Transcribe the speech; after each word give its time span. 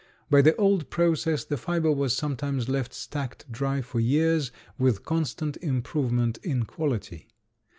By 0.31 0.41
the 0.41 0.55
old 0.55 0.89
process 0.89 1.43
the 1.43 1.57
fiber 1.57 1.91
was 1.91 2.15
sometimes 2.15 2.67
left 2.67 2.91
stacked 2.91 3.45
dry 3.51 3.81
for 3.81 3.99
years 3.99 4.51
with 4.79 5.05
constant 5.05 5.57
improvement 5.57 6.39
in 6.41 6.65
quality. 6.65 7.27